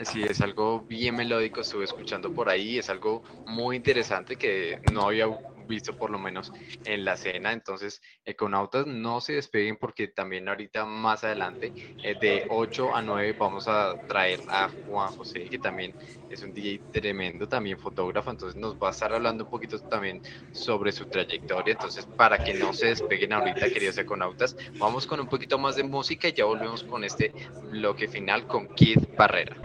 [0.00, 5.06] Sí, es algo bien melódico, estuve escuchando por ahí, es algo muy interesante que no
[5.06, 5.26] había
[5.66, 6.52] visto por lo menos
[6.84, 7.52] en la cena.
[7.52, 13.36] Entonces, Econautas, no se despeguen porque también ahorita más adelante, eh, de 8 a 9,
[13.38, 15.94] vamos a traer a Juan José, que también
[16.30, 18.30] es un DJ tremendo, también fotógrafo.
[18.30, 21.72] Entonces, nos va a estar hablando un poquito también sobre su trayectoria.
[21.72, 25.84] Entonces, para que no se despeguen ahorita, queridos Econautas, vamos con un poquito más de
[25.84, 27.32] música y ya volvemos con este
[27.70, 29.56] bloque final con Kid Barrera.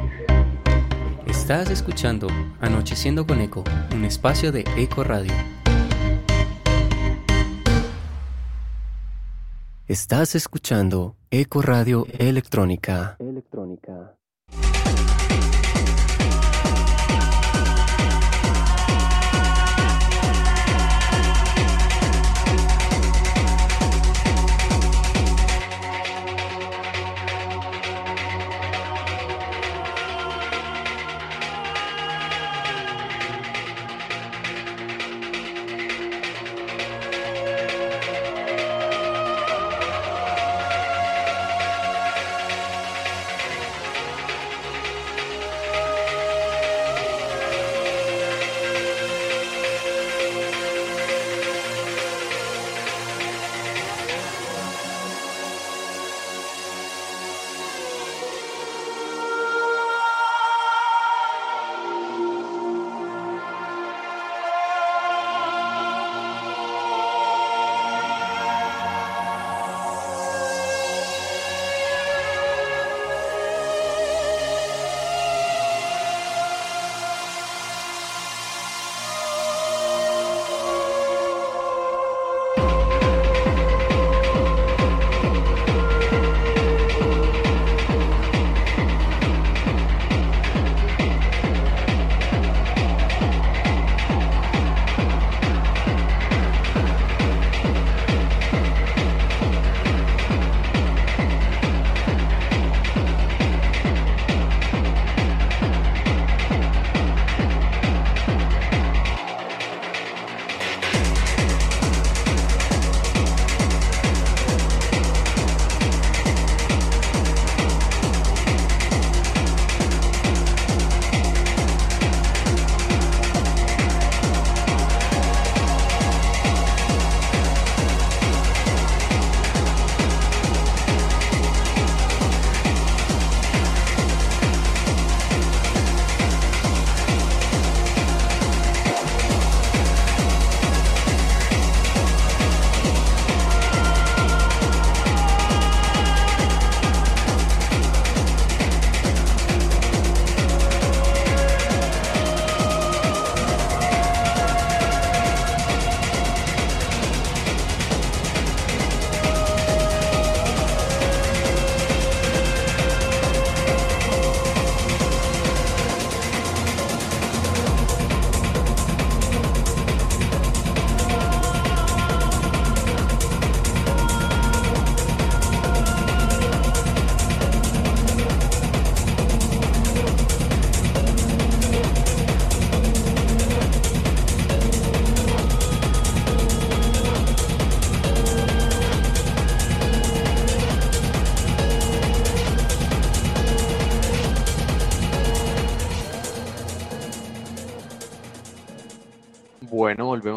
[1.26, 2.28] Estás escuchando
[2.60, 5.59] Anocheciendo con Eco, un espacio de Eco Radio.
[9.90, 13.16] Estás escuchando Eco Radio Electrónica.
[13.18, 14.16] Electrónica.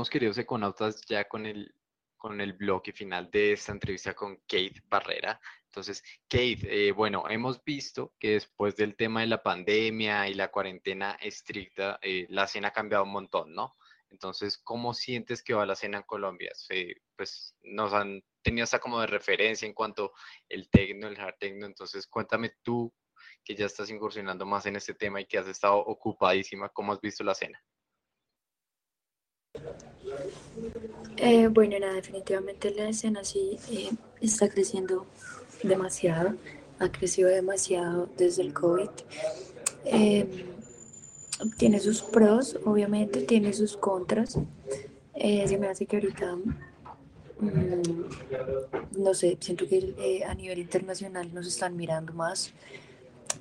[0.02, 1.72] Volvemos queridos econautas ya con el,
[2.16, 5.40] con el bloque final de esta entrevista con Kate Barrera.
[5.66, 10.50] Entonces, Kate, eh, bueno, hemos visto que después del tema de la pandemia y la
[10.50, 13.76] cuarentena estricta, eh, la escena ha cambiado un montón, ¿no?
[14.10, 16.50] Entonces, ¿cómo sientes que va la escena en Colombia?
[17.14, 20.14] pues nos han tenido hasta como de referencia en cuanto
[20.48, 21.64] el tecno, el hard techno.
[21.66, 22.92] Entonces, cuéntame tú
[23.44, 27.00] que ya estás incursionando más en este tema y que has estado ocupadísima, ¿cómo has
[27.00, 27.62] visto la escena?
[31.18, 33.90] Eh, bueno, nada, definitivamente la escena sí eh,
[34.20, 35.06] está creciendo
[35.62, 36.34] demasiado,
[36.78, 38.88] ha crecido demasiado desde el COVID.
[39.84, 40.28] Em,
[41.58, 44.38] tiene sus pros, obviamente, tiene sus contras.
[45.14, 46.36] Eh, se me hace que ahorita,
[47.40, 52.52] mm, no sé, siento que a nivel internacional nos están mirando más.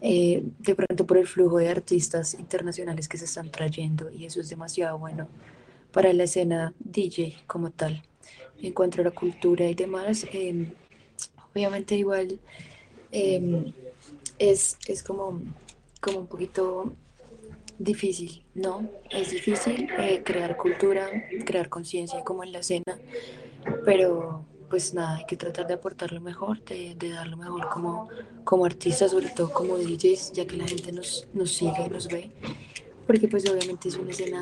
[0.01, 4.49] de pronto por el flujo de artistas internacionales que se están trayendo y eso es
[4.49, 5.27] demasiado bueno
[5.91, 8.01] para la escena DJ como tal.
[8.61, 10.71] En cuanto a la cultura y demás, em,
[11.53, 12.39] obviamente igual
[13.11, 13.73] em,
[14.37, 15.41] es, es como,
[15.99, 16.93] como un poquito
[17.77, 18.89] difícil, ¿no?
[19.09, 21.09] Es difícil eh, crear cultura,
[21.45, 22.97] crear conciencia como en la escena,
[23.85, 27.67] pero pues nada, hay que tratar de aportar lo mejor, de, de dar lo mejor
[27.69, 28.07] como,
[28.45, 32.31] como artistas, sobre todo como DJs, ya que la gente nos, nos sigue, nos ve
[33.11, 34.41] porque pues obviamente es una escena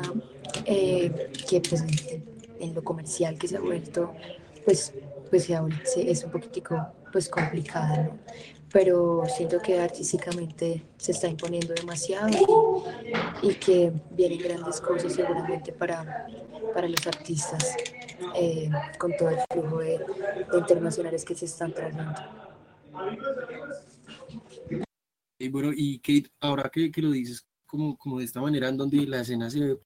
[0.64, 1.82] eh, que pues
[2.60, 4.14] en, lo comercial que se ha vuelto,
[4.64, 4.92] pues,
[5.28, 5.50] pues
[5.96, 6.76] es un poquitico
[7.10, 8.18] pues complicada, ¿no?
[8.72, 12.84] pero siento que artísticamente se está imponiendo demasiado
[13.42, 16.28] y, que vienen grandes cosas seguramente para,
[16.72, 17.74] para los artistas
[18.36, 19.98] eh, con todo el flujo de,
[20.54, 22.14] internacionales que se están trayendo.
[25.40, 28.76] Y bueno, y Kate, ahora que, que lo dices, como, como de esta manera en
[28.76, 29.78] donde la escena se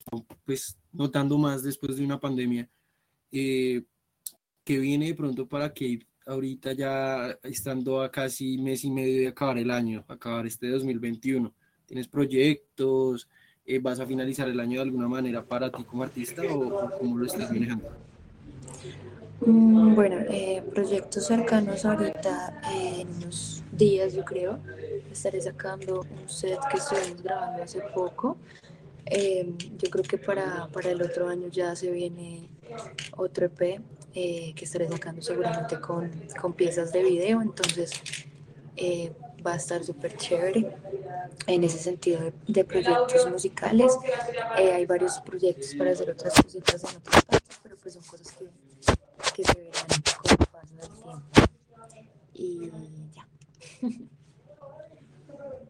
[0.45, 2.69] pues notando más después de una pandemia,
[3.31, 3.83] eh,
[4.65, 9.29] que viene de pronto para que ahorita ya estando a casi mes y medio de
[9.29, 11.53] acabar el año, acabar este 2021?
[11.87, 13.29] ¿Tienes proyectos?
[13.67, 17.19] Eh, ¿Vas a finalizar el año de alguna manera para ti como artista o, cómo
[17.19, 17.89] lo estás manejando?
[19.47, 24.59] Mm, bueno, eh, proyectos cercanos ahorita en unos días yo creo
[25.15, 28.37] estaré sacando un set que estuvimos grabando hace poco.
[29.07, 32.49] Em, yo creo que para, para, el otro año ya se viene
[33.17, 33.81] otro EP
[34.15, 37.93] eh, que estaré sacando seguramente con, con piezas de video, entonces
[38.77, 39.13] eh,
[39.47, 40.75] va a estar súper chévere
[41.47, 43.93] en ese sentido de, proyectos musicales.
[44.59, 48.33] Eh, hay varios proyectos para hacer otras cositas en otras partes, pero pues son cosas
[48.33, 48.47] que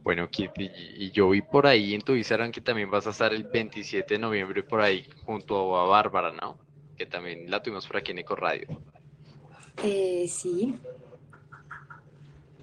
[0.04, 3.32] Bueno, Kitty, y yo vi por ahí en tu Instagram que también vas a estar
[3.32, 6.58] el 27 de noviembre por ahí junto a Bárbara, ¿no?
[6.98, 8.68] Que también la tuvimos por aquí en Eco Radio.
[9.82, 10.78] Eh, sí.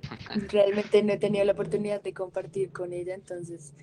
[0.52, 3.74] Realmente no he tenido la oportunidad de compartir con ella, entonces,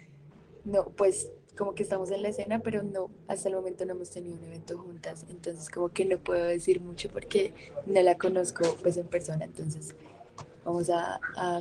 [0.65, 4.11] no, pues como que estamos en la escena, pero no, hasta el momento no hemos
[4.11, 7.53] tenido un evento juntas, entonces como que no puedo decir mucho porque
[7.87, 9.97] no la conozco pues en persona, entonces
[10.65, 11.21] vamos a,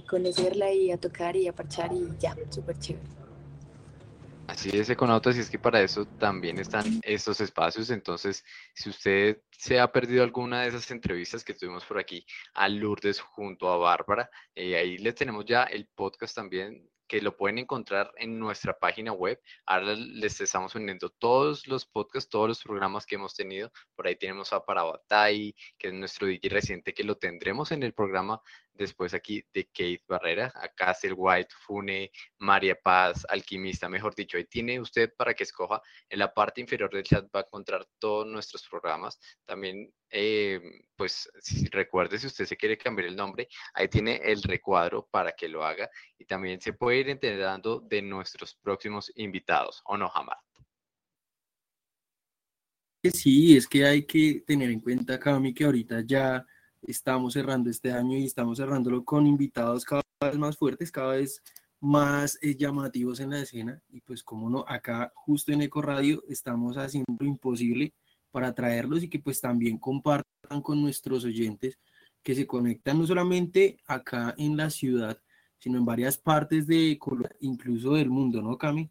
[0.10, 3.06] conocerla y a tocar y a parchar y ya, súper chévere.
[4.48, 7.90] Así es, Econautas, y es que para eso también están estos espacios.
[7.90, 12.70] Entonces, si usted se ha perdido alguna de esas entrevistas que tuvimos por aquí a
[12.70, 17.58] Lourdes junto a Bárbara, eh, ahí le tenemos ya el podcast también que lo pueden
[17.58, 19.42] encontrar en nuestra página web.
[19.66, 23.72] Ahora les estamos uniendo todos los podcasts, todos los programas que hemos tenido.
[23.96, 27.94] Por ahí tenemos a Parabatay, que es nuestro DJ reciente, que lo tendremos en el
[27.94, 28.42] programa
[28.78, 34.38] después aquí de Kate Barrera, a Castle White, Fune, María Paz, Alquimista, mejor dicho.
[34.38, 35.82] Ahí tiene usted para que escoja.
[36.10, 39.20] En la parte inferior del chat va a encontrar todos nuestros programas.
[39.46, 40.62] También, eh,
[40.96, 45.32] pues, si recuerde, si usted se quiere cambiar el nombre, ahí tiene el recuadro para
[45.32, 45.90] que lo haga.
[46.18, 50.38] Y también se puede ir enterando de nuestros próximos invitados, ¿o no, Hamad?
[53.04, 56.46] Sí, es que hay que tener en cuenta, Cami, que ahorita ya
[56.82, 61.42] estamos cerrando este año y estamos cerrándolo con invitados cada vez más fuertes, cada vez
[61.80, 63.82] más eh, llamativos en la escena.
[63.90, 67.94] Y pues como no, acá justo en Eco Radio estamos haciendo lo imposible
[68.32, 71.80] para traerlos y que pues también compartan con nuestros oyentes
[72.24, 75.18] que se conectan no solamente acá en la ciudad,
[75.60, 78.90] sino en varias partes de Colombia, incluso del mundo, ¿no, Cami?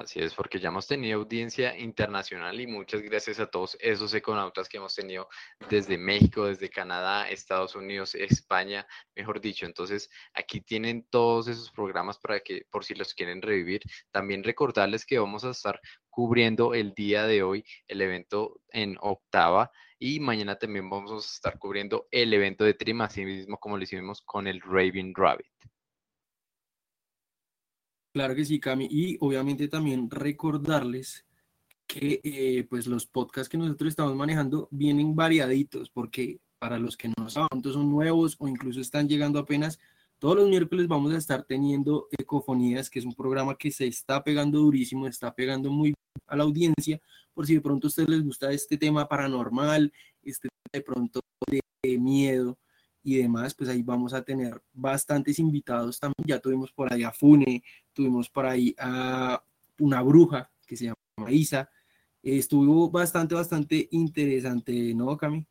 [0.00, 4.66] Así es, porque ya hemos tenido audiencia internacional y muchas gracias a todos esos econautas
[4.66, 5.28] que hemos tenido
[5.68, 9.66] desde México, desde Canadá, Estados Unidos, España, mejor dicho.
[9.66, 15.04] Entonces, aquí tienen todos esos programas para que, por si los quieren revivir, también recordarles
[15.04, 15.78] que vamos a estar
[16.08, 21.58] cubriendo el día de hoy el evento en octava y mañana también vamos a estar
[21.58, 25.69] cubriendo el evento de Trim, así mismo como lo hicimos con el Raven Rabbit.
[28.12, 28.88] Claro que sí, Cami.
[28.90, 31.24] Y obviamente también recordarles
[31.86, 37.12] que eh, pues los podcasts que nosotros estamos manejando vienen variaditos, porque para los que
[37.16, 39.78] no saben, son nuevos o incluso están llegando apenas,
[40.18, 44.22] todos los miércoles vamos a estar teniendo Ecofonías, que es un programa que se está
[44.22, 45.94] pegando durísimo, está pegando muy
[46.26, 47.00] a la audiencia,
[47.32, 49.92] por si de pronto a ustedes les gusta este tema paranormal,
[50.22, 52.58] este de pronto de miedo,
[53.02, 56.26] y demás, pues ahí vamos a tener bastantes invitados también.
[56.26, 59.42] Ya tuvimos por ahí a Fune, tuvimos por ahí a
[59.78, 61.70] una bruja que se llama Isa.
[62.22, 65.46] Estuvo bastante, bastante interesante, ¿no, Cami?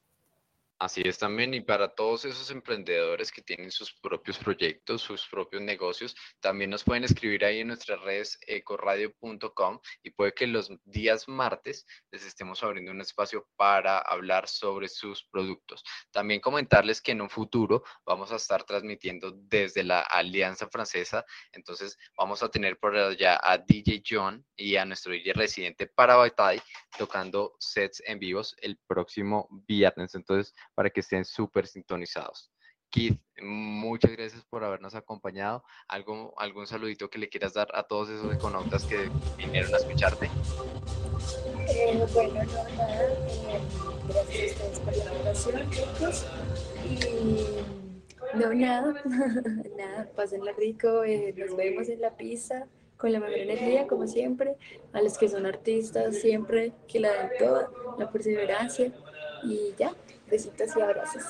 [0.82, 5.62] Así es también, y para todos esos emprendedores que tienen sus propios proyectos, sus propios
[5.62, 11.28] negocios, también nos pueden escribir ahí en nuestras redes ecoradio.com y puede que los días
[11.28, 15.84] martes les estemos abriendo un espacio para hablar sobre sus productos.
[16.12, 21.98] También comentarles que en un futuro vamos a estar transmitiendo desde la Alianza Francesa, entonces
[22.16, 26.64] vamos a tener por allá a DJ John y a nuestro DJ residente para Bataille
[26.98, 30.16] tocando sets en vivos el próximo viernes.
[30.16, 32.54] Entonces, para que estén súper sintonizados.
[32.90, 35.62] Keith, muchas gracias por habernos acompañado.
[35.90, 40.28] ¿Algo, ¿Algún saludito que le quieras dar a todos esos econautas que vinieron a escucharte?
[41.68, 43.12] Eh, bueno, no, nada.
[43.12, 43.62] Eh,
[44.08, 46.26] gracias a ustedes por la invitación, chicos.
[46.86, 49.04] Y no, nada.
[49.78, 51.04] nada, pásenla rico.
[51.04, 54.56] Eh, nos vemos en la pizza con la mejor energía, como siempre.
[54.94, 58.94] A los que son artistas, siempre que la den toda, la perseverancia.
[59.44, 59.94] Y ya,
[60.30, 61.24] Besitos y abrazos.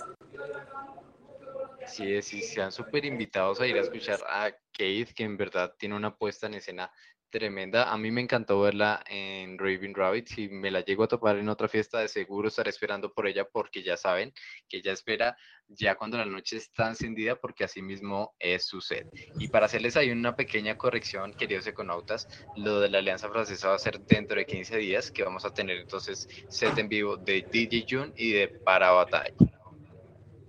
[1.88, 5.96] Sí, sí, sean súper invitados a ir a escuchar a Kate, que en verdad tiene
[5.96, 6.92] una puesta en escena
[7.30, 7.92] tremenda.
[7.92, 10.28] A mí me encantó verla en Raven Rabbit.
[10.28, 13.46] Si me la llego a topar en otra fiesta, de seguro estaré esperando por ella
[13.46, 14.34] porque ya saben
[14.68, 19.08] que ella espera ya cuando la noche está encendida porque así mismo es su set.
[19.38, 22.28] Y para hacerles ahí una pequeña corrección, queridos econautas,
[22.58, 25.54] lo de la Alianza Francesa va a ser dentro de 15 días que vamos a
[25.54, 29.34] tener entonces set en vivo de DJ June y de Para Batalla.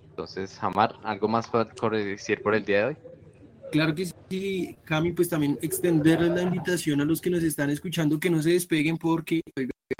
[0.08, 2.96] Entonces, Hamar, ¿algo más para decir por el día de hoy?
[3.72, 4.12] Claro que sí,
[4.84, 8.50] Cami, pues también extenderles la invitación a los que nos están escuchando que no se
[8.50, 9.40] despeguen porque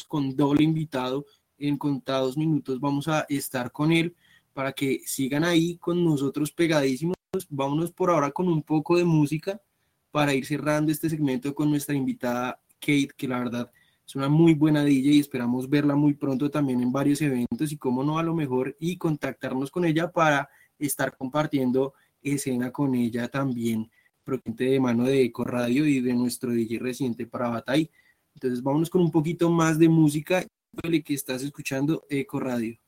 [0.06, 1.26] con doble invitado
[1.58, 4.14] en contados minutos vamos a estar con él
[4.52, 7.16] para que sigan ahí con nosotros pegadísimos.
[7.48, 9.60] Vámonos por ahora con un poco de música
[10.12, 13.72] para ir cerrando este segmento con nuestra invitada Kate, que la verdad
[14.06, 17.76] es una muy buena DJ y esperamos verla muy pronto también en varios eventos y
[17.76, 23.28] cómo no a lo mejor y contactarnos con ella para estar compartiendo escena con ella
[23.28, 23.90] también,
[24.30, 27.90] proveniente de mano de Eco Radio y de nuestro DJ reciente para Batay.
[28.34, 30.44] Entonces vámonos con un poquito más de música
[31.04, 32.78] que estás escuchando Eco Radio.